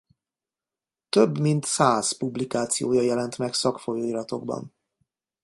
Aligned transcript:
Több 1.09 1.37
mint 1.39 1.65
száz 1.65 2.17
publikációja 2.17 3.01
jelent 3.01 3.37
meg 3.37 3.53
szakfolyóiratokban. 3.53 4.73